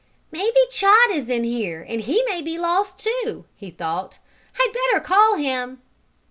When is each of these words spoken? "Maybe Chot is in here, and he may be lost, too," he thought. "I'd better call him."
"Maybe 0.31 0.57
Chot 0.71 1.11
is 1.11 1.29
in 1.29 1.43
here, 1.43 1.85
and 1.87 2.01
he 2.01 2.23
may 2.27 2.41
be 2.41 2.57
lost, 2.57 2.97
too," 2.97 3.45
he 3.55 3.69
thought. 3.69 4.17
"I'd 4.59 4.73
better 4.73 4.99
call 4.99 5.35
him." 5.35 5.79